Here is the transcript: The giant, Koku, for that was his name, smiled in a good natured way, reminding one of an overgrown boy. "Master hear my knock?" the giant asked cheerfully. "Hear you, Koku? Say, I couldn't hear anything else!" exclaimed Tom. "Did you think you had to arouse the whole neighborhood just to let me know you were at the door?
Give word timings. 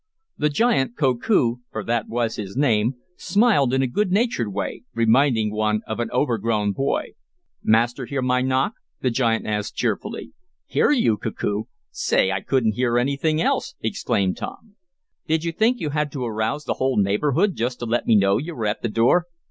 The 0.39 0.49
giant, 0.49 0.97
Koku, 0.97 1.57
for 1.71 1.83
that 1.83 2.07
was 2.07 2.37
his 2.37 2.57
name, 2.57 2.95
smiled 3.17 3.71
in 3.71 3.83
a 3.83 3.87
good 3.87 4.11
natured 4.11 4.51
way, 4.51 4.81
reminding 4.95 5.51
one 5.51 5.81
of 5.85 5.99
an 5.99 6.09
overgrown 6.11 6.71
boy. 6.71 7.09
"Master 7.61 8.07
hear 8.07 8.23
my 8.23 8.41
knock?" 8.41 8.73
the 9.01 9.11
giant 9.11 9.45
asked 9.45 9.75
cheerfully. 9.75 10.31
"Hear 10.65 10.89
you, 10.89 11.17
Koku? 11.17 11.65
Say, 11.91 12.31
I 12.31 12.41
couldn't 12.41 12.71
hear 12.71 12.97
anything 12.97 13.39
else!" 13.43 13.75
exclaimed 13.79 14.37
Tom. 14.37 14.75
"Did 15.27 15.43
you 15.43 15.51
think 15.51 15.79
you 15.79 15.91
had 15.91 16.11
to 16.13 16.25
arouse 16.25 16.63
the 16.63 16.73
whole 16.81 16.97
neighborhood 16.97 17.53
just 17.53 17.77
to 17.77 17.85
let 17.85 18.07
me 18.07 18.15
know 18.15 18.37
you 18.39 18.55
were 18.55 18.65
at 18.65 18.81
the 18.81 18.89
door? 18.89 19.27